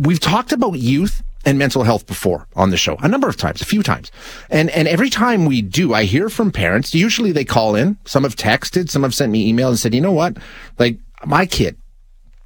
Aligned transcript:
we've 0.00 0.20
talked 0.20 0.52
about 0.52 0.72
youth 0.78 1.22
and 1.44 1.58
mental 1.58 1.84
health 1.84 2.06
before 2.06 2.46
on 2.54 2.70
the 2.70 2.76
show 2.76 2.96
a 2.96 3.08
number 3.08 3.28
of 3.28 3.36
times, 3.36 3.60
a 3.60 3.64
few 3.64 3.82
times. 3.82 4.10
And, 4.50 4.70
and 4.70 4.88
every 4.88 5.10
time 5.10 5.46
we 5.46 5.62
do, 5.62 5.94
I 5.94 6.04
hear 6.04 6.28
from 6.28 6.50
parents. 6.50 6.94
Usually 6.94 7.32
they 7.32 7.44
call 7.44 7.74
in. 7.74 7.98
Some 8.04 8.24
have 8.24 8.36
texted. 8.36 8.90
Some 8.90 9.02
have 9.02 9.14
sent 9.14 9.32
me 9.32 9.48
email 9.48 9.68
and 9.68 9.78
said, 9.78 9.94
you 9.94 10.00
know 10.00 10.12
what? 10.12 10.36
Like 10.78 10.98
my 11.24 11.46
kid 11.46 11.76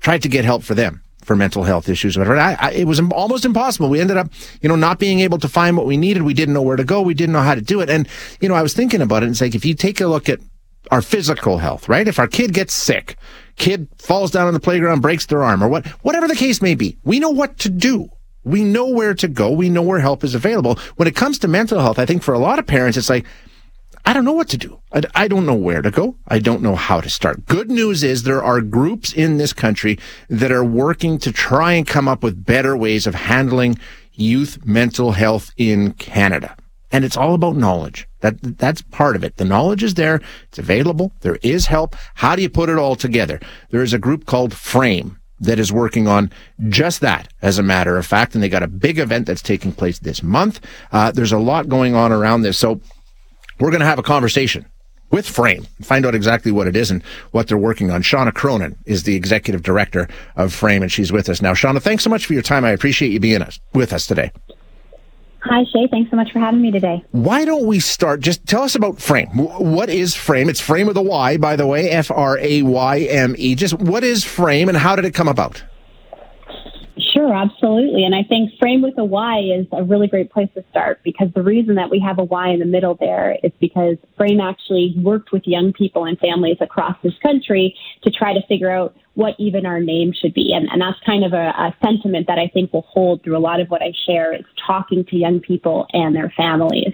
tried 0.01 0.23
to 0.23 0.29
get 0.29 0.45
help 0.45 0.63
for 0.63 0.75
them 0.75 1.03
for 1.23 1.35
mental 1.35 1.65
health 1.65 1.89
issues. 1.89 2.17
Whatever. 2.19 2.37
I, 2.37 2.57
I, 2.61 2.71
it 2.73 2.87
was 2.87 3.01
almost 3.01 3.45
impossible. 3.45 3.89
We 3.89 4.01
ended 4.01 4.17
up, 4.17 4.29
you 4.61 4.69
know, 4.69 4.77
not 4.77 4.99
being 4.99 5.21
able 5.21 5.39
to 5.39 5.49
find 5.49 5.77
what 5.77 5.87
we 5.87 5.97
needed. 5.97 6.23
We 6.23 6.35
didn't 6.35 6.55
know 6.55 6.63
where 6.63 6.77
to 6.77 6.85
go. 6.85 7.03
We 7.03 7.15
didn't 7.15 7.33
know 7.33 7.43
how 7.43 7.55
to 7.55 7.63
do 7.63 7.81
it. 7.81 7.89
And, 7.89 8.07
you 8.41 8.49
know, 8.49 8.55
I 8.55 8.63
was 8.63 8.75
thinking 8.75 9.01
about 9.01 9.23
it 9.23 9.27
and 9.27 9.33
it's 9.33 9.41
like, 9.41 9.55
if 9.55 9.65
you 9.65 9.75
take 9.75 10.01
a 10.01 10.07
look 10.07 10.29
at 10.29 10.41
our 10.91 11.03
physical 11.03 11.59
health, 11.59 11.89
right? 11.89 12.07
If 12.07 12.19
our 12.19 12.27
kid 12.27 12.53
gets 12.53 12.75
sick, 12.75 13.17
kid 13.57 13.89
falls 13.99 14.31
down 14.31 14.47
on 14.47 14.55
the 14.55 14.61
playground, 14.61 15.01
breaks 15.01 15.27
their 15.27 15.43
arm 15.43 15.63
or 15.63 15.69
what, 15.69 15.87
whatever 16.03 16.29
the 16.29 16.35
case 16.35 16.61
may 16.63 16.75
be, 16.75 16.99
we 17.05 17.19
know 17.19 17.31
what 17.31 17.59
to 17.59 17.69
do. 17.69 18.11
We 18.45 18.63
know 18.63 18.89
where 18.89 19.15
to 19.15 19.29
go. 19.29 19.51
We 19.51 19.71
know 19.71 19.83
where 19.83 20.01
help 20.01 20.23
is 20.23 20.35
available. 20.35 20.79
When 20.97 21.09
it 21.09 21.17
comes 21.17 21.39
to 21.39 21.49
mental 21.49 21.81
health, 21.81 21.99
I 21.99 22.05
think 22.05 22.23
for 22.23 22.35
a 22.35 22.39
lot 22.39 22.59
of 22.59 22.67
parents, 22.67 22.99
it's 22.99 23.09
like, 23.09 23.25
I 24.07 24.13
don't 24.13 24.27
know 24.27 24.35
what 24.35 24.51
to 24.51 24.59
do. 24.59 24.81
I, 24.93 25.03
I, 25.15 25.29
don't 25.29 25.47
know 25.47 25.55
where 25.55 25.81
to 25.81 25.91
go. 25.91 26.17
I 26.29 26.39
don't 26.39 26.61
know 26.61 26.75
how 26.75 27.01
to 27.01 27.09
start. 27.09 27.47
Good 27.47 27.71
news 27.71 28.03
is 28.05 28.23
there 28.23 28.45
are 28.45 28.61
groups 28.61 29.15
in 29.15 29.39
this 29.39 29.55
country 29.55 29.99
that 30.29 30.53
are 30.53 30.65
working 30.65 31.17
to 31.19 31.33
try 31.33 31.73
and 31.73 31.87
come 31.87 32.07
up 32.07 32.23
with 32.23 32.45
better 32.45 32.77
ways 32.77 33.07
of 33.07 33.15
handling 33.15 33.79
youth 34.13 34.65
mental 34.67 35.13
health 35.13 35.53
in 35.57 35.95
Canada. 35.95 36.55
And 36.93 37.05
it's 37.05 37.17
all 37.17 37.35
about 37.35 37.57
knowledge. 37.57 38.07
That, 38.25 38.57
that's 38.57 38.81
part 38.81 39.17
of 39.17 39.23
it. 39.23 39.37
The 39.37 39.45
knowledge 39.45 39.83
is 39.83 39.95
there. 39.95 40.23
It's 40.45 40.59
available. 40.59 41.13
There 41.21 41.39
is 41.43 41.67
help. 41.67 41.95
How 42.15 42.35
do 42.35 42.41
you 42.41 42.49
put 42.49 42.71
it 42.71 42.79
all 42.79 42.97
together? 42.97 43.39
There 43.69 43.83
is 43.83 43.93
a 43.93 43.99
group 43.99 44.25
called 44.25 44.53
Frayme 44.53 45.19
that 45.41 45.59
is 45.59 45.71
working 45.71 46.09
on 46.09 46.31
just 46.71 47.03
that, 47.03 47.31
as 47.43 47.59
a 47.59 47.63
matter 47.63 47.99
of 47.99 48.07
fact. 48.07 48.35
And 48.35 48.43
they 48.43 48.49
got 48.49 48.63
a 48.63 48.67
big 48.67 48.99
event 48.99 49.27
that's 49.27 49.43
taking 49.43 49.73
place 49.73 49.99
this 49.99 50.23
month. 50.23 50.61
Uh, 50.91 51.11
there's 51.11 51.33
a 51.33 51.39
lot 51.39 51.69
going 51.69 51.95
on 51.95 52.13
around 52.13 52.41
this. 52.41 52.59
So 52.59 52.81
we're 53.61 53.71
going 53.71 53.81
to 53.81 53.87
have 53.87 53.99
a 53.99 54.03
conversation 54.03 54.65
with 55.11 55.27
Frayme, 55.27 55.67
find 55.83 56.07
out 56.07 56.15
exactly 56.15 56.51
what 56.51 56.67
it 56.67 56.77
is 56.77 56.91
and 56.91 57.03
what 57.33 57.47
they're 57.47 57.59
working 57.59 57.91
on. 57.91 58.03
Shauna 58.03 58.33
Cronin 58.33 58.79
is 58.87 59.03
the 59.03 59.17
executive 59.17 59.63
director 59.63 60.09
of 60.35 60.51
Frayme, 60.51 60.81
and 60.81 60.91
she's 60.91 61.13
with 61.13 61.29
us 61.29 61.43
now. 61.43 61.53
Shauna, 61.53 61.83
thanks 61.83 62.03
so 62.03 62.09
much 62.09 62.25
for 62.25 62.33
your 62.33 62.43
time. 62.43 62.65
I 62.65 62.71
appreciate 62.71 63.13
you 63.13 63.21
being 63.21 63.43
us, 63.43 63.61
with 63.75 63.93
us 63.93 64.07
today. 64.07 64.33
Hi, 65.45 65.63
Shay. 65.65 65.87
Thanks 65.91 66.11
so 66.11 66.17
much 66.17 66.33
for 66.33 66.39
having 66.39 66.63
me 66.63 66.71
today. 66.71 67.05
Why 67.11 67.45
don't 67.45 67.67
we 67.67 67.79
start? 67.79 68.21
Just 68.21 68.47
tell 68.47 68.63
us 68.63 68.75
about 68.75 68.97
Frayme. 68.97 69.35
What 69.61 69.91
is 69.91 70.15
Frayme? 70.15 70.49
It's 70.49 70.61
Frayme 70.61 70.87
with 70.87 70.97
a 70.97 71.03
Y, 71.03 71.37
by 71.37 71.55
the 71.55 71.67
way, 71.67 71.91
F 71.91 72.11
R 72.11 72.39
A 72.39 72.63
Y 72.63 73.01
M 73.01 73.35
E. 73.37 73.55
Just 73.55 73.75
what 73.75 74.05
is 74.05 74.25
Frayme 74.25 74.69
and 74.69 74.77
how 74.79 74.97
did 74.97 75.05
it 75.05 75.13
come 75.13 75.29
about? 75.29 75.63
Sure, 77.25 77.35
absolutely. 77.35 78.05
And 78.05 78.15
I 78.15 78.23
think 78.23 78.51
Frayme 78.61 78.83
with 78.83 78.99
a 78.99 79.05
Y 79.05 79.41
is 79.57 79.67
a 79.73 79.83
really 79.83 80.09
great 80.09 80.31
place 80.31 80.51
to 80.57 80.65
start 80.69 81.01
because 81.03 81.29
the 81.35 81.43
reason 81.43 81.75
that 81.77 81.89
we 81.89 81.99
have 82.01 82.19
a 82.19 82.25
Y 82.25 82.51
in 82.51 82.59
the 82.59 82.67
middle 82.67 82.97
there 83.01 83.39
is 83.43 83.51
because 83.61 83.97
Frayme 84.21 84.43
actually 84.43 84.95
worked 84.99 85.33
with 85.33 85.47
young 85.47 85.73
people 85.73 86.05
and 86.05 86.19
families 86.19 86.59
across 86.61 86.97
this 87.03 87.15
country 87.23 87.75
to 88.03 88.11
try 88.11 88.35
to 88.35 88.41
figure 88.47 88.71
out 88.71 88.95
what 89.15 89.35
even 89.39 89.65
our 89.65 89.81
name 89.81 90.13
should 90.13 90.35
be. 90.35 90.53
And, 90.53 90.69
and 90.71 90.83
that's 90.83 90.99
kind 91.07 91.25
of 91.25 91.33
a, 91.33 91.49
a 91.57 91.75
sentiment 91.83 92.27
that 92.27 92.39
I 92.39 92.49
think 92.53 92.75
will 92.75 92.87
hold 92.89 93.23
through 93.23 93.39
a 93.39 93.41
lot 93.41 93.61
of 93.61 93.69
what 93.69 93.81
I 93.81 93.93
share 94.07 94.35
is 94.35 94.45
talking 94.67 95.05
to 95.07 95.17
young 95.17 95.41
people 95.41 95.87
and 95.95 96.15
their 96.15 96.33
families. 96.37 96.93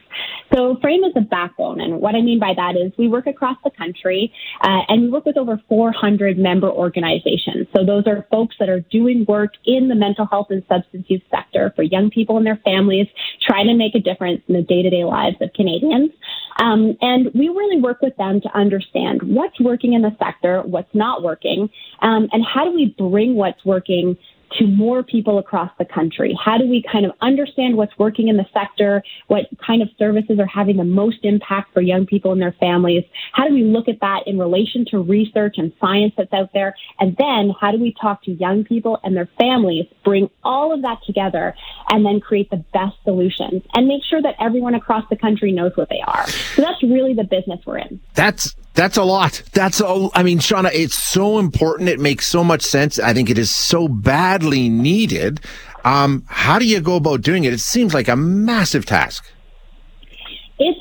So 0.52 0.76
Frayme 0.76 1.06
is 1.06 1.12
a 1.16 1.20
backbone. 1.20 1.80
And 1.80 2.00
what 2.00 2.14
I 2.14 2.22
mean 2.22 2.40
by 2.40 2.54
that 2.56 2.74
is 2.76 2.92
we 2.98 3.08
work 3.08 3.26
across 3.26 3.56
the 3.62 3.70
country 3.70 4.32
uh, 4.62 4.80
and 4.88 5.02
we 5.02 5.08
work 5.08 5.24
with 5.24 5.36
over 5.36 5.60
400 5.68 6.38
member 6.38 6.68
organizations. 6.68 7.68
So 7.74 7.84
those 7.84 8.06
are 8.06 8.26
folks 8.30 8.56
that 8.58 8.68
are 8.68 8.80
doing 8.80 9.24
work 9.28 9.52
in 9.64 9.88
the 9.88 9.94
mental 9.94 10.26
health 10.26 10.48
and 10.50 10.64
substance 10.68 11.06
use 11.08 11.22
sector 11.30 11.72
for 11.76 11.82
young 11.82 12.10
people 12.10 12.36
and 12.36 12.46
their 12.46 12.60
families, 12.64 13.06
trying 13.46 13.66
to 13.66 13.74
make 13.74 13.94
a 13.94 14.00
difference 14.00 14.42
in 14.48 14.54
the 14.54 14.62
day 14.62 14.82
to 14.82 14.90
day 14.90 15.04
lives 15.04 15.36
of 15.40 15.52
Canadians. 15.54 16.10
Um, 16.60 16.96
and 17.00 17.32
we 17.32 17.48
really 17.48 17.80
work 17.80 18.02
with 18.02 18.16
them 18.16 18.40
to 18.40 18.48
understand 18.56 19.22
what's 19.22 19.58
working 19.60 19.94
in 19.94 20.02
the 20.02 20.14
sector, 20.18 20.62
what's 20.62 20.94
not 20.94 21.22
working, 21.22 21.70
um, 22.02 22.28
and 22.32 22.44
how 22.44 22.64
do 22.64 22.72
we 22.72 22.94
bring 22.98 23.34
what's 23.34 23.64
working 23.64 24.18
to 24.58 24.66
more 24.66 25.02
people 25.02 25.38
across 25.38 25.70
the 25.78 25.84
country? 25.84 26.36
How 26.42 26.58
do 26.58 26.66
we 26.66 26.84
kind 26.90 27.04
of 27.04 27.12
understand 27.20 27.76
what's 27.76 27.96
working 27.98 28.28
in 28.28 28.36
the 28.36 28.46
sector? 28.52 29.02
What 29.28 29.46
kind 29.64 29.82
of 29.82 29.88
services 29.98 30.38
are 30.38 30.46
having 30.46 30.76
the 30.76 30.84
most 30.84 31.18
impact 31.22 31.72
for 31.72 31.80
young 31.80 32.06
people 32.06 32.32
and 32.32 32.40
their 32.40 32.54
families? 32.60 33.04
How 33.32 33.46
do 33.46 33.54
we 33.54 33.64
look 33.64 33.88
at 33.88 34.00
that 34.00 34.24
in 34.26 34.38
relation 34.38 34.84
to 34.90 34.98
research 35.00 35.54
and 35.58 35.72
science 35.80 36.14
that's 36.16 36.32
out 36.32 36.50
there? 36.52 36.74
And 36.98 37.16
then 37.18 37.52
how 37.60 37.70
do 37.70 37.78
we 37.78 37.94
talk 38.00 38.24
to 38.24 38.32
young 38.32 38.64
people 38.64 38.98
and 39.04 39.16
their 39.16 39.28
families, 39.38 39.86
bring 40.04 40.30
all 40.42 40.74
of 40.74 40.82
that 40.82 40.98
together 41.06 41.54
and 41.88 42.04
then 42.04 42.20
create 42.20 42.50
the 42.50 42.64
best 42.72 42.96
solutions 43.04 43.62
and 43.74 43.86
make 43.86 44.02
sure 44.08 44.22
that 44.22 44.34
everyone 44.40 44.74
across 44.74 45.04
the 45.10 45.16
country 45.16 45.52
knows 45.52 45.72
what 45.76 45.88
they 45.88 46.00
are. 46.06 46.26
So 46.28 46.62
that's 46.62 46.82
really 46.82 47.14
the 47.14 47.24
business 47.24 47.60
we're 47.66 47.78
in. 47.78 48.00
That's 48.14 48.54
that's 48.80 48.96
a 48.96 49.04
lot. 49.04 49.42
That's 49.52 49.82
a, 49.82 50.08
I 50.14 50.22
mean, 50.22 50.38
Shauna, 50.38 50.70
it's 50.72 50.94
so 50.94 51.38
important. 51.38 51.90
It 51.90 52.00
makes 52.00 52.26
so 52.26 52.42
much 52.42 52.62
sense. 52.62 52.98
I 52.98 53.12
think 53.12 53.28
it 53.28 53.36
is 53.36 53.54
so 53.54 53.88
badly 53.88 54.70
needed. 54.70 55.40
Um, 55.84 56.24
how 56.28 56.58
do 56.58 56.64
you 56.64 56.80
go 56.80 56.96
about 56.96 57.20
doing 57.20 57.44
it? 57.44 57.52
It 57.52 57.60
seems 57.60 57.92
like 57.92 58.08
a 58.08 58.16
massive 58.16 58.86
task. 58.86 59.30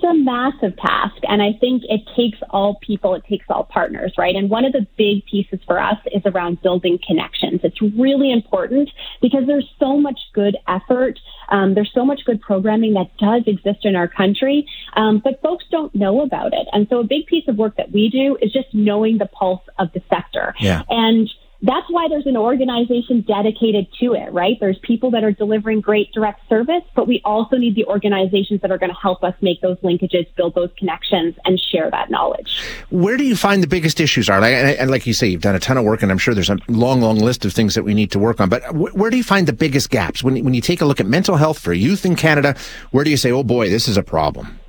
A 0.09 0.14
massive 0.16 0.75
task. 0.78 1.18
And 1.24 1.40
I 1.40 1.53
think 1.59 1.84
it 1.88 2.02
takes 2.16 2.40
all 2.50 2.80
people, 2.81 3.14
it 3.14 3.24
takes 3.30 3.46
all 3.47 3.64
partners, 3.64 4.12
right? 4.18 4.36
And 4.36 4.50
one 4.50 4.66
of 4.66 4.74
the 4.74 4.88
big 4.97 5.24
pieces 5.28 5.59
for 5.68 5.80
us 5.80 5.97
is 6.12 6.24
around 6.25 6.64
building 6.64 6.97
connections. 7.06 7.62
It's 7.64 7.80
really 7.80 8.31
important 8.31 8.90
because 9.22 9.46
there's 9.46 9.69
so 9.78 10.00
much 10.00 10.19
good 10.34 10.58
effort. 10.68 11.19
Um, 11.50 11.75
there's 11.75 11.92
so 11.94 12.06
much 12.06 12.22
good 12.25 12.42
programming 12.42 12.94
that 12.94 13.16
does 13.18 13.44
exist 13.46 13.86
in 13.86 13.96
our 13.96 14.08
country, 14.08 14.66
um, 14.96 15.22
but 15.24 15.42
folks 15.44 15.66
don't 15.69 15.94
know 15.94 16.22
about 16.22 16.53
it. 16.53 16.68
And 16.72 16.88
so 16.90 17.02
a 17.02 17.03
big 17.03 17.28
piece 17.28 17.48
of 17.48 17.58
work 17.58 17.78
that 17.78 17.92
we 17.92 18.09
do 18.09 18.36
is 18.42 18.52
just 18.52 18.74
knowing 18.74 19.19
the 19.19 19.28
pulse 19.28 19.62
of 19.78 19.92
the 19.94 20.02
sector. 20.09 20.56
Yeah. 20.59 20.81
And 20.90 21.30
that's 21.62 21.88
why 21.90 22.08
there's 22.08 22.25
an 22.25 22.38
organization 22.38 23.22
dedicated 23.22 23.88
to 24.00 24.14
it, 24.14 24.31
right? 24.31 24.58
There's 24.59 24.80
people 24.80 25.12
that 25.12 25.24
are 25.24 25.31
delivering 25.31 25.81
great 25.81 26.12
direct 26.14 26.47
service, 26.47 26.84
but 26.96 27.08
we 27.08 27.22
also 27.25 27.58
need 27.58 27.75
the 27.75 27.86
organizations 27.86 28.62
that 28.62 28.72
are 28.72 28.78
going 28.78 28.92
to 28.92 29.00
help 29.00 29.24
us 29.24 29.34
make 29.42 29.62
those 29.62 29.78
linkages, 29.78 30.25
build 30.36 30.56
those 30.56 30.69
connections, 30.78 31.36
and 31.44 31.59
share 31.59 31.92
that 31.92 32.09
knowledge. 32.09 32.62
Where 32.92 33.18
do 33.18 33.25
you 33.25 33.36
find 33.36 33.62
the 33.62 33.68
biggest 33.68 34.00
issues 34.00 34.30
are? 34.30 34.42
and 34.42 34.90
like 34.90 35.06
you 35.06 35.14
say, 35.14 35.28
you've 35.28 35.42
done 35.42 35.56
a 35.56 35.59
ton 35.59 35.78
of 35.78 35.84
work, 35.84 36.02
and 36.02 36.12
I'm 36.12 36.18
sure 36.18 36.34
there's 36.34 36.50
a 36.50 36.58
long, 36.69 37.02
long 37.02 37.18
list 37.19 37.44
of 37.44 37.52
things 37.52 37.75
that 37.75 37.84
we 37.84 37.94
need 37.94 38.12
to 38.12 38.19
work 38.19 38.40
on. 38.40 38.48
But 38.48 38.64
where 38.74 39.09
do 39.09 39.18
you 39.18 39.24
find 39.24 39.48
the 39.48 39.53
biggest 39.53 39.90
gaps 39.90 40.24
when 40.24 40.42
when 40.44 40.53
you 40.53 40.62
take 40.62 40.81
a 40.81 40.86
look 40.86 41.00
at 41.00 41.06
mental 41.06 41.36
health 41.36 41.59
for 41.59 41.74
youth 41.74 42.06
in 42.06 42.16
Canada? 42.16 42.56
Where 42.92 43.03
do 43.03 43.12
you 43.12 43.18
say, 43.18 43.31
oh 43.31 43.44
boy, 43.44 43.69
this 43.69 43.88
is 43.88 43.98
a 43.98 44.03
problem? 44.03 44.59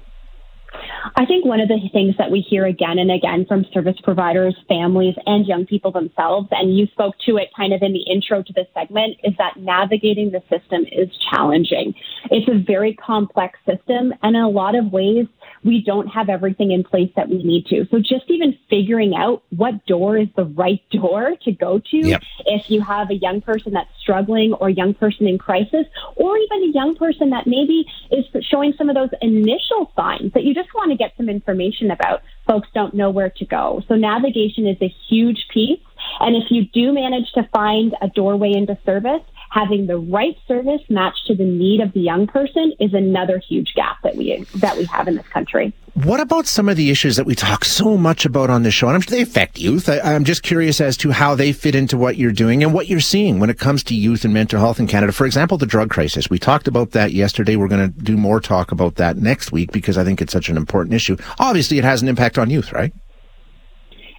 I 1.16 1.24
think 1.26 1.44
one 1.44 1.60
of 1.60 1.68
the 1.68 1.78
things 1.92 2.14
that 2.18 2.30
we 2.30 2.40
hear 2.40 2.66
again 2.66 2.98
and 2.98 3.10
again 3.10 3.46
from 3.46 3.64
service 3.72 3.96
providers, 4.02 4.56
families, 4.68 5.14
and 5.26 5.46
young 5.46 5.66
people 5.66 5.92
themselves, 5.92 6.48
and 6.50 6.76
you 6.76 6.86
spoke 6.86 7.14
to 7.26 7.36
it 7.36 7.48
kind 7.56 7.72
of 7.72 7.82
in 7.82 7.92
the 7.92 8.02
intro 8.10 8.42
to 8.42 8.52
this 8.52 8.66
segment, 8.74 9.16
is 9.24 9.34
that 9.38 9.56
navigating 9.56 10.30
the 10.30 10.42
system 10.50 10.84
is 10.90 11.08
challenging. 11.30 11.94
It's 12.30 12.48
a 12.48 12.58
very 12.64 12.94
complex 12.94 13.58
system, 13.66 14.12
and 14.22 14.36
in 14.36 14.42
a 14.42 14.48
lot 14.48 14.74
of 14.74 14.92
ways, 14.92 15.26
we 15.62 15.82
don't 15.84 16.08
have 16.08 16.28
everything 16.28 16.72
in 16.72 16.82
place 16.82 17.10
that 17.16 17.28
we 17.28 17.42
need 17.42 17.66
to. 17.66 17.86
So 17.90 17.98
just 17.98 18.24
even 18.28 18.56
figuring 18.68 19.14
out 19.14 19.42
what 19.50 19.84
door 19.86 20.16
is 20.16 20.28
the 20.36 20.44
right 20.44 20.80
door 20.90 21.36
to 21.42 21.52
go 21.52 21.78
to 21.78 21.96
yep. 21.96 22.22
if 22.46 22.70
you 22.70 22.80
have 22.80 23.10
a 23.10 23.14
young 23.14 23.40
person 23.40 23.72
that's 23.72 23.90
struggling 24.00 24.52
or 24.54 24.68
a 24.68 24.72
young 24.72 24.94
person 24.94 25.26
in 25.26 25.38
crisis 25.38 25.86
or 26.16 26.36
even 26.36 26.70
a 26.70 26.72
young 26.72 26.96
person 26.96 27.30
that 27.30 27.46
maybe 27.46 27.86
is 28.10 28.24
showing 28.50 28.72
some 28.76 28.88
of 28.88 28.94
those 28.94 29.10
initial 29.20 29.92
signs 29.96 30.32
that 30.32 30.44
you 30.44 30.54
just 30.54 30.72
want 30.74 30.90
to 30.90 30.96
get 30.96 31.12
some 31.16 31.28
information 31.28 31.90
about. 31.90 32.22
Folks 32.46 32.68
don't 32.74 32.94
know 32.94 33.10
where 33.10 33.30
to 33.30 33.44
go. 33.44 33.82
So 33.88 33.94
navigation 33.94 34.66
is 34.66 34.76
a 34.80 34.92
huge 35.08 35.46
piece. 35.52 35.80
And 36.20 36.34
if 36.36 36.50
you 36.50 36.64
do 36.66 36.92
manage 36.92 37.30
to 37.32 37.48
find 37.52 37.94
a 38.00 38.08
doorway 38.08 38.52
into 38.52 38.78
service, 38.84 39.22
having 39.50 39.86
the 39.86 39.98
right 39.98 40.36
service 40.46 40.80
matched 40.88 41.26
to 41.26 41.34
the 41.34 41.44
need 41.44 41.80
of 41.80 41.92
the 41.92 42.00
young 42.00 42.26
person 42.26 42.72
is 42.80 42.94
another 42.94 43.38
huge 43.38 43.72
gap 43.74 43.98
that 44.02 44.16
we 44.16 44.44
that 44.56 44.76
we 44.76 44.84
have 44.84 45.08
in 45.08 45.16
this 45.16 45.26
country. 45.28 45.74
What 45.94 46.20
about 46.20 46.46
some 46.46 46.68
of 46.68 46.76
the 46.76 46.90
issues 46.90 47.16
that 47.16 47.26
we 47.26 47.34
talk 47.34 47.64
so 47.64 47.96
much 47.96 48.24
about 48.24 48.48
on 48.48 48.62
the 48.62 48.70
show? 48.70 48.86
And 48.86 48.94
I'm 48.94 49.00
sure 49.00 49.16
they 49.16 49.22
affect 49.22 49.58
youth. 49.58 49.88
I, 49.88 50.14
am 50.14 50.24
just 50.24 50.44
curious 50.44 50.80
as 50.80 50.96
to 50.98 51.10
how 51.10 51.34
they 51.34 51.52
fit 51.52 51.74
into 51.74 51.96
what 51.98 52.16
you're 52.16 52.30
doing 52.30 52.62
and 52.62 52.72
what 52.72 52.86
you're 52.86 53.00
seeing 53.00 53.40
when 53.40 53.50
it 53.50 53.58
comes 53.58 53.82
to 53.84 53.94
youth 53.94 54.24
and 54.24 54.32
mental 54.32 54.60
health 54.60 54.78
in 54.78 54.86
Canada. 54.86 55.12
For 55.12 55.26
example, 55.26 55.58
the 55.58 55.66
drug 55.66 55.90
crisis. 55.90 56.30
We 56.30 56.38
talked 56.38 56.68
about 56.68 56.92
that 56.92 57.12
yesterday. 57.12 57.56
We're 57.56 57.68
going 57.68 57.92
to 57.92 58.00
do 58.02 58.16
more 58.16 58.40
talk 58.40 58.70
about 58.70 58.94
that 58.96 59.16
next 59.16 59.50
week 59.50 59.72
because 59.72 59.98
I 59.98 60.04
think 60.04 60.22
it's 60.22 60.32
such 60.32 60.48
an 60.48 60.56
important 60.56 60.94
issue. 60.94 61.16
Obviously, 61.40 61.78
it 61.78 61.84
has 61.84 62.02
an 62.02 62.08
impact 62.08 62.38
on 62.38 62.50
youth, 62.50 62.72
right? 62.72 62.94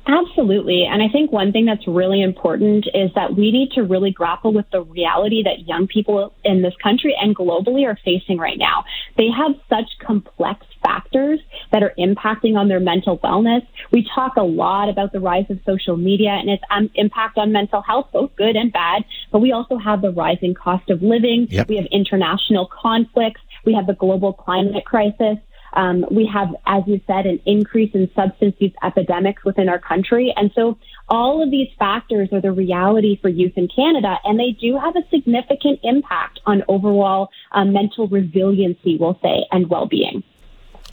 Absolutely. 0.07 0.86
And 0.86 1.01
I 1.01 1.09
think 1.09 1.31
one 1.31 1.51
thing 1.51 1.65
that's 1.65 1.88
really 1.88 2.21
important 2.21 2.88
is 2.94 3.12
that 3.13 3.36
we 3.36 3.51
need 3.51 3.71
to 3.74 3.83
really 3.83 4.12
grapple 4.12 4.51
with 4.51 4.65
the 4.71 4.81
reality 4.81 5.44
that 5.44 5.68
young 5.68 5.88
people 5.88 6.33
in 6.44 6.63
this 6.63 6.74
country 6.81 7.15
and 7.19 7.36
globally 7.36 7.86
are 7.86 7.98
facing 8.03 8.38
right 8.38 8.57
now. 8.57 8.83
They 9.18 9.30
have 9.30 9.56
such 9.69 9.89
complex 10.06 10.65
factors 10.83 11.39
that 11.71 11.83
are 11.83 11.94
impacting 12.00 12.57
on 12.57 12.68
their 12.68 12.80
mental 12.80 13.19
wellness. 13.19 13.65
We 13.92 14.07
talk 14.15 14.38
a 14.38 14.44
lot 14.44 14.89
about 14.89 15.13
the 15.13 15.19
rise 15.19 15.45
of 15.50 15.59
social 15.65 15.98
media 15.98 16.31
and 16.31 16.50
its 16.50 16.63
um, 16.71 16.89
impact 16.95 17.38
on 17.38 17.51
mental 17.51 17.81
health, 17.81 18.09
both 18.12 18.36
good 18.36 18.56
and 18.56 18.74
bad. 18.74 19.06
But 19.31 19.39
we 19.39 19.51
also 19.51 19.77
have 19.77 20.01
the 20.01 20.12
rising 20.12 20.56
cost 20.56 20.89
of 20.89 21.03
living. 21.03 21.48
Yep. 21.50 21.68
We 21.69 21.75
have 21.75 21.86
international 21.92 22.68
conflicts. 22.68 23.42
We 23.65 23.75
have 23.75 23.86
the 23.86 23.94
global 23.94 24.33
climate 24.33 24.83
crisis. 24.86 25.38
Um, 25.74 26.06
we 26.12 26.26
have, 26.34 26.50
as 26.66 26.84
you 26.88 27.02
said, 27.08 27.26
an 27.26 27.40
increase 27.46 27.94
in 27.94 28.10
substance 28.16 28.56
use 28.60 28.74
epidemics 28.84 29.44
within 29.44 29.70
our 29.70 29.80
country. 29.80 30.34
And 30.36 30.52
so 30.56 30.78
all 31.10 31.42
of 31.44 31.52
these 31.52 31.70
factors 31.78 32.30
are 32.32 32.42
the 32.42 32.52
reality 32.52 33.20
for 33.22 33.30
youth 33.30 33.54
in 33.56 33.68
Canada, 33.68 34.18
and 34.24 34.40
they 34.40 34.52
do 34.52 34.78
have 34.78 34.96
a 34.96 35.08
significant 35.10 35.80
impact 35.84 36.40
on 36.46 36.64
overall 36.68 37.30
uh, 37.52 37.66
mental 37.66 38.08
resiliency, 38.08 38.98
we'll 38.98 39.20
say, 39.22 39.46
and 39.52 39.70
well 39.70 39.88
being. 39.88 40.24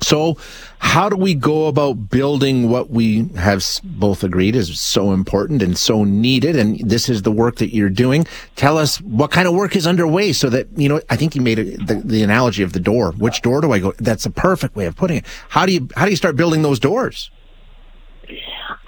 So, 0.00 0.36
how 0.78 1.08
do 1.08 1.16
we 1.16 1.34
go 1.34 1.66
about 1.66 2.08
building 2.08 2.70
what 2.70 2.90
we 2.90 3.28
have 3.36 3.64
both 3.82 4.22
agreed 4.22 4.54
is 4.54 4.80
so 4.80 5.12
important 5.12 5.60
and 5.60 5.76
so 5.76 6.04
needed? 6.04 6.56
And 6.56 6.78
this 6.88 7.08
is 7.08 7.22
the 7.22 7.32
work 7.32 7.56
that 7.56 7.74
you're 7.74 7.90
doing. 7.90 8.26
Tell 8.54 8.78
us 8.78 9.00
what 9.00 9.30
kind 9.30 9.48
of 9.48 9.54
work 9.54 9.74
is 9.74 9.86
underway 9.86 10.32
so 10.32 10.48
that, 10.50 10.68
you 10.76 10.88
know, 10.88 11.00
I 11.10 11.16
think 11.16 11.34
you 11.34 11.42
made 11.42 11.58
the, 11.58 12.00
the 12.04 12.22
analogy 12.22 12.62
of 12.62 12.72
the 12.72 12.80
door. 12.80 13.12
Which 13.12 13.42
door 13.42 13.60
do 13.60 13.72
I 13.72 13.80
go? 13.80 13.92
That's 13.98 14.24
a 14.24 14.30
perfect 14.30 14.76
way 14.76 14.86
of 14.86 14.96
putting 14.96 15.18
it. 15.18 15.26
How 15.48 15.66
do 15.66 15.72
you, 15.72 15.88
how 15.96 16.04
do 16.04 16.10
you 16.10 16.16
start 16.16 16.36
building 16.36 16.62
those 16.62 16.78
doors? 16.78 17.30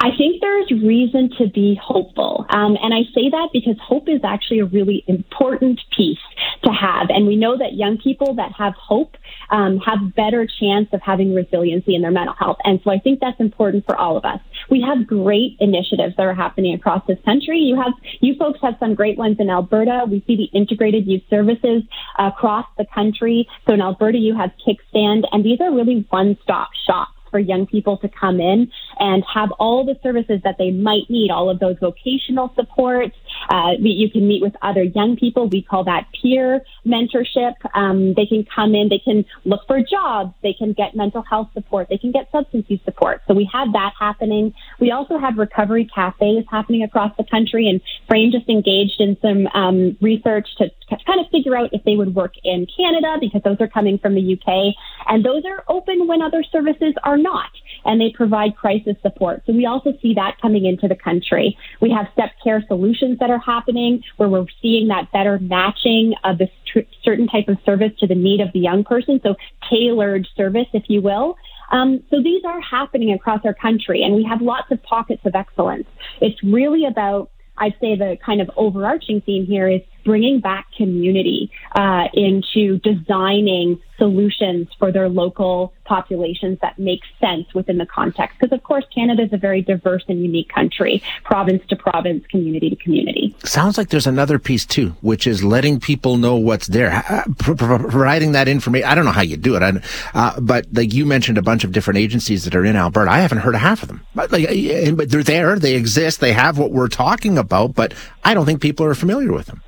I 0.02 0.16
think 0.16 0.40
there's 0.40 0.70
reason 0.70 1.28
to 1.36 1.46
be 1.46 1.78
hopeful. 1.80 2.46
Um, 2.48 2.78
and 2.82 2.94
I 2.94 3.02
say 3.14 3.28
that 3.28 3.50
because 3.52 3.76
hope 3.82 4.08
is 4.08 4.22
actually 4.24 4.60
a 4.60 4.64
really 4.64 5.04
important 5.06 5.78
piece 5.94 6.18
to 6.64 6.70
have. 6.72 7.08
And 7.10 7.26
we 7.26 7.36
know 7.36 7.58
that 7.58 7.74
young 7.74 7.98
people 7.98 8.36
that 8.36 8.52
have 8.56 8.72
hope 8.74 9.18
um, 9.50 9.78
have 9.80 10.14
better 10.16 10.48
chance 10.58 10.88
of 10.94 11.02
having 11.02 11.34
resiliency 11.34 11.94
in 11.94 12.00
their 12.00 12.10
mental 12.10 12.34
health. 12.34 12.56
And 12.64 12.80
so 12.82 12.90
I 12.90 12.98
think 12.98 13.20
that's 13.20 13.38
important 13.40 13.84
for 13.84 13.94
all 13.94 14.16
of 14.16 14.24
us. 14.24 14.40
We 14.70 14.80
have 14.80 15.06
great 15.06 15.58
initiatives 15.60 16.16
that 16.16 16.24
are 16.24 16.34
happening 16.34 16.74
across 16.74 17.06
this 17.06 17.18
country. 17.26 17.58
You 17.58 17.76
have, 17.76 17.92
you 18.20 18.36
folks 18.38 18.60
have 18.62 18.76
some 18.80 18.94
great 18.94 19.18
ones 19.18 19.36
in 19.38 19.50
Alberta. 19.50 20.06
We 20.08 20.24
see 20.26 20.36
the 20.36 20.58
integrated 20.58 21.06
youth 21.06 21.24
services 21.28 21.82
across 22.18 22.64
the 22.78 22.86
country. 22.94 23.46
So 23.66 23.74
in 23.74 23.82
Alberta, 23.82 24.16
you 24.16 24.34
have 24.34 24.52
Kickstand, 24.66 25.24
and 25.30 25.44
these 25.44 25.60
are 25.60 25.70
really 25.70 26.06
one-stop 26.08 26.70
shops 26.86 27.19
for 27.30 27.38
young 27.38 27.66
people 27.66 27.96
to 27.98 28.08
come 28.08 28.40
in 28.40 28.70
and 28.98 29.24
have 29.32 29.50
all 29.58 29.84
the 29.84 29.98
services 30.02 30.40
that 30.44 30.56
they 30.58 30.70
might 30.70 31.08
need, 31.08 31.30
all 31.30 31.50
of 31.50 31.58
those 31.58 31.76
vocational 31.80 32.52
supports. 32.54 33.16
Uh, 33.48 33.72
you 33.78 34.10
can 34.10 34.26
meet 34.26 34.42
with 34.42 34.54
other 34.62 34.82
young 34.82 35.16
people. 35.16 35.48
We 35.48 35.62
call 35.62 35.84
that 35.84 36.06
peer 36.20 36.62
mentorship. 36.86 37.54
Um, 37.74 38.14
they 38.14 38.26
can 38.26 38.44
come 38.54 38.74
in, 38.74 38.88
they 38.88 38.98
can 38.98 39.24
look 39.44 39.62
for 39.66 39.80
jobs, 39.80 40.34
they 40.42 40.52
can 40.52 40.72
get 40.72 40.94
mental 40.94 41.22
health 41.22 41.48
support, 41.54 41.88
they 41.88 41.98
can 41.98 42.12
get 42.12 42.30
substance 42.30 42.66
use 42.68 42.80
support. 42.84 43.22
So 43.26 43.34
we 43.34 43.48
have 43.52 43.72
that 43.72 43.92
happening. 43.98 44.54
We 44.78 44.90
also 44.90 45.18
have 45.18 45.38
recovery 45.38 45.88
cafes 45.92 46.44
happening 46.50 46.82
across 46.82 47.16
the 47.16 47.24
country, 47.24 47.68
and 47.68 47.80
Frayme 48.08 48.32
just 48.32 48.48
engaged 48.48 49.00
in 49.00 49.16
some 49.20 49.46
um, 49.48 49.96
research 50.00 50.48
to 50.58 50.70
kind 51.06 51.20
of 51.20 51.26
figure 51.30 51.56
out 51.56 51.70
if 51.72 51.84
they 51.84 51.96
would 51.96 52.14
work 52.14 52.34
in 52.44 52.66
Canada 52.76 53.16
because 53.20 53.42
those 53.42 53.56
are 53.60 53.68
coming 53.68 53.98
from 53.98 54.14
the 54.14 54.34
UK, 54.34 54.74
and 55.08 55.24
those 55.24 55.42
are 55.44 55.64
open 55.68 56.06
when 56.06 56.22
other 56.22 56.42
services 56.50 56.94
are 57.02 57.16
not, 57.16 57.50
and 57.84 58.00
they 58.00 58.12
provide 58.14 58.56
crisis 58.56 58.96
support. 59.02 59.42
So 59.46 59.52
we 59.52 59.66
also 59.66 59.92
see 60.02 60.14
that 60.14 60.36
coming 60.40 60.66
into 60.66 60.88
the 60.88 60.96
country. 60.96 61.56
We 61.80 61.90
have 61.90 62.06
step 62.12 62.30
care 62.42 62.62
solutions 62.66 63.18
that 63.20 63.30
are 63.30 63.38
happening 63.38 64.02
where 64.16 64.28
we're 64.28 64.46
seeing 64.60 64.88
that 64.88 65.12
better 65.12 65.38
matching 65.38 66.14
of 66.24 66.38
this 66.38 66.50
tr- 66.66 66.80
certain 67.02 67.26
type 67.26 67.48
of 67.48 67.58
service 67.64 67.92
to 68.00 68.06
the 68.06 68.14
need 68.14 68.40
of 68.40 68.52
the 68.52 68.60
young 68.60 68.84
person. 68.84 69.20
So 69.22 69.34
tailored 69.70 70.26
service, 70.36 70.68
if 70.72 70.84
you 70.88 71.02
will. 71.02 71.36
Um, 71.70 72.02
so 72.10 72.22
these 72.22 72.42
are 72.44 72.60
happening 72.60 73.12
across 73.12 73.40
our 73.44 73.54
country, 73.54 74.02
and 74.02 74.16
we 74.16 74.24
have 74.24 74.42
lots 74.42 74.70
of 74.72 74.82
pockets 74.82 75.22
of 75.24 75.34
excellence. 75.34 75.86
It's 76.20 76.42
really 76.42 76.84
about 76.84 77.30
I'd 77.60 77.74
say 77.80 77.94
the 77.94 78.16
kind 78.24 78.40
of 78.40 78.50
overarching 78.56 79.20
theme 79.20 79.44
here 79.44 79.68
is 79.68 79.82
bringing 80.04 80.40
back 80.40 80.66
community 80.76 81.50
uh, 81.74 82.04
into 82.14 82.78
designing 82.78 83.80
solutions 83.98 84.66
for 84.78 84.90
their 84.90 85.10
local 85.10 85.74
populations 85.84 86.58
that 86.62 86.78
make 86.78 87.00
sense 87.20 87.52
within 87.52 87.76
the 87.76 87.84
context. 87.84 88.38
Because, 88.38 88.56
of 88.56 88.62
course, 88.62 88.84
Canada 88.94 89.24
is 89.24 89.32
a 89.32 89.36
very 89.36 89.60
diverse 89.60 90.02
and 90.08 90.22
unique 90.22 90.48
country, 90.48 91.02
province 91.22 91.62
to 91.68 91.76
province, 91.76 92.26
community 92.28 92.70
to 92.70 92.76
community. 92.76 93.36
Sounds 93.44 93.76
like 93.76 93.90
there's 93.90 94.06
another 94.06 94.38
piece 94.38 94.64
too, 94.64 94.96
which 95.02 95.26
is 95.26 95.44
letting 95.44 95.80
people 95.80 96.16
know 96.16 96.36
what's 96.36 96.68
there, 96.68 97.04
providing 97.38 98.32
that 98.32 98.48
information. 98.48 98.88
I 98.88 98.94
don't 98.94 99.04
know 99.04 99.10
how 99.10 99.20
you 99.20 99.36
do 99.36 99.56
it, 99.56 99.84
uh, 100.14 100.40
but 100.40 100.66
like 100.72 100.94
you 100.94 101.04
mentioned, 101.04 101.36
a 101.36 101.42
bunch 101.42 101.64
of 101.64 101.72
different 101.72 101.98
agencies 101.98 102.44
that 102.44 102.54
are 102.54 102.64
in 102.64 102.76
Alberta. 102.76 103.10
I 103.10 103.18
haven't 103.18 103.38
heard 103.38 103.54
of 103.54 103.60
half 103.60 103.82
of 103.82 103.88
them, 103.88 104.06
but, 104.14 104.32
like, 104.32 104.48
but 104.96 105.10
they're 105.10 105.22
there, 105.22 105.58
they 105.58 105.74
exist, 105.74 106.20
they 106.20 106.32
have 106.32 106.56
what 106.56 106.70
we're 106.70 106.88
talking 106.88 107.36
about, 107.36 107.74
but 107.74 107.92
I 108.24 108.32
don't 108.32 108.46
think 108.46 108.62
people 108.62 108.86
are 108.86 108.94
familiar 108.94 109.32
with 109.32 109.46
them. 109.46 109.62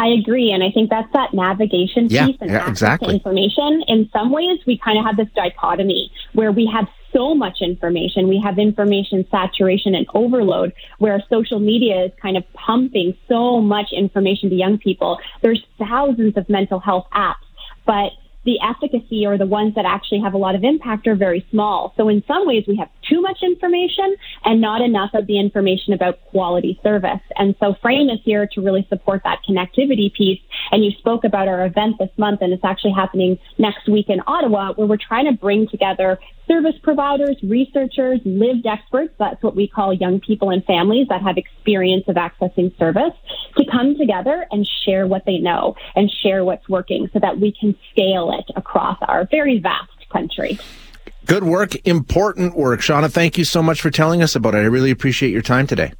I 0.00 0.06
agree, 0.10 0.52
and 0.52 0.62
I 0.62 0.70
think 0.70 0.90
that's 0.90 1.12
that 1.12 1.34
navigation 1.34 2.06
yeah, 2.08 2.26
piece 2.26 2.36
and 2.40 2.50
yeah, 2.50 2.58
access 2.58 2.70
exactly. 2.70 3.08
to 3.08 3.14
information. 3.14 3.82
In 3.88 4.08
some 4.12 4.30
ways, 4.30 4.60
we 4.64 4.78
kind 4.78 4.96
of 4.96 5.04
have 5.04 5.16
this 5.16 5.26
dichotomy 5.34 6.12
where 6.34 6.52
we 6.52 6.70
have 6.72 6.86
so 7.12 7.34
much 7.34 7.58
information. 7.60 8.28
We 8.28 8.40
have 8.44 8.60
information 8.60 9.26
saturation 9.28 9.96
and 9.96 10.06
overload, 10.14 10.72
where 10.98 11.20
social 11.28 11.58
media 11.58 12.04
is 12.04 12.12
kind 12.22 12.36
of 12.36 12.44
pumping 12.52 13.16
so 13.28 13.60
much 13.60 13.88
information 13.92 14.50
to 14.50 14.54
young 14.54 14.78
people. 14.78 15.18
There's 15.42 15.64
thousands 15.78 16.36
of 16.36 16.48
mental 16.48 16.78
health 16.78 17.08
apps, 17.12 17.34
but 17.84 18.12
the 18.44 18.58
efficacy 18.60 19.26
or 19.26 19.36
the 19.36 19.46
ones 19.46 19.74
that 19.74 19.84
actually 19.84 20.20
have 20.20 20.34
a 20.34 20.38
lot 20.38 20.54
of 20.54 20.64
impact 20.64 21.06
are 21.06 21.16
very 21.16 21.46
small. 21.50 21.92
So 21.96 22.08
in 22.08 22.22
some 22.26 22.46
ways, 22.46 22.64
we 22.66 22.76
have 22.76 22.88
too 23.08 23.20
much 23.20 23.38
information 23.42 24.16
and 24.44 24.60
not 24.60 24.80
enough 24.80 25.10
of 25.14 25.26
the 25.26 25.38
information 25.38 25.92
about 25.92 26.20
quality 26.26 26.78
service. 26.82 27.20
And 27.36 27.54
so 27.60 27.74
Frayme 27.84 28.12
is 28.12 28.20
here 28.24 28.48
to 28.54 28.60
really 28.60 28.86
support 28.88 29.22
that 29.24 29.40
connectivity 29.48 30.12
piece. 30.12 30.40
And 30.70 30.84
you 30.84 30.90
spoke 30.92 31.24
about 31.24 31.48
our 31.48 31.64
event 31.64 31.96
this 31.98 32.10
month, 32.16 32.42
and 32.42 32.52
it's 32.52 32.64
actually 32.64 32.92
happening 32.92 33.38
next 33.58 33.88
week 33.88 34.08
in 34.08 34.20
Ottawa, 34.26 34.72
where 34.74 34.86
we're 34.86 34.96
trying 34.96 35.26
to 35.26 35.32
bring 35.32 35.68
together 35.68 36.18
service 36.46 36.76
providers, 36.82 37.36
researchers, 37.42 38.20
lived 38.24 38.66
experts, 38.66 39.12
that's 39.18 39.42
what 39.42 39.54
we 39.54 39.68
call 39.68 39.92
young 39.92 40.18
people 40.18 40.50
and 40.50 40.64
families 40.64 41.06
that 41.08 41.22
have 41.22 41.36
experience 41.36 42.04
of 42.08 42.16
accessing 42.16 42.76
service, 42.78 43.12
to 43.56 43.64
come 43.70 43.96
together 43.96 44.46
and 44.50 44.68
share 44.84 45.06
what 45.06 45.24
they 45.26 45.38
know 45.38 45.76
and 45.94 46.10
share 46.22 46.44
what's 46.44 46.68
working 46.68 47.08
so 47.12 47.18
that 47.18 47.38
we 47.38 47.52
can 47.52 47.76
scale 47.92 48.32
it 48.32 48.50
across 48.56 48.96
our 49.02 49.26
very 49.30 49.58
vast 49.58 50.08
country. 50.10 50.58
Good 51.26 51.44
work, 51.44 51.74
important 51.86 52.56
work. 52.56 52.80
Shauna, 52.80 53.12
thank 53.12 53.36
you 53.36 53.44
so 53.44 53.62
much 53.62 53.82
for 53.82 53.90
telling 53.90 54.22
us 54.22 54.34
about 54.34 54.54
it. 54.54 54.58
I 54.58 54.62
really 54.62 54.90
appreciate 54.90 55.30
your 55.30 55.42
time 55.42 55.66
today. 55.66 55.92